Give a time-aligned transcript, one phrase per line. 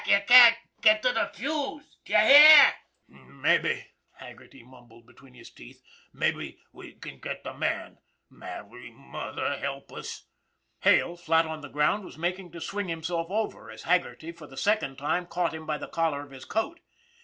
[0.03, 1.97] Ye can't get to the fuse!
[2.05, 2.73] D'ye hear!""
[3.29, 4.65] Mabbe," mumbled Haggerty
[5.05, 5.83] between his teeth,"
[6.19, 7.99] mabbe we can get the man.
[8.27, 10.23] Mary, Mother, help us!"
[10.79, 14.47] Hale, flat on the ground, was making to swing him self over as Haggerty, for
[14.47, 16.79] the second time, caught him by the collar of his coat.